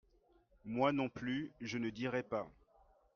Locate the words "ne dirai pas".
1.77-2.49